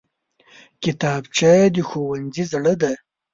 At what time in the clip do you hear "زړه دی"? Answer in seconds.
2.51-2.95